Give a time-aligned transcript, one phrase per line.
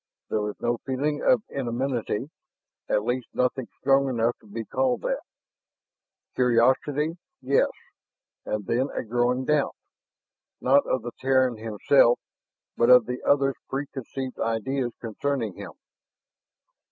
[0.29, 2.31] There was no feeling of enmity
[2.89, 5.21] at least nothing strong enough to be called that.
[6.33, 7.69] Curiosity, yes,
[8.43, 9.75] and then a growing doubt,
[10.59, 12.19] not of the Terran himself,
[12.75, 15.73] but of the other's preconceived ideas concerning him.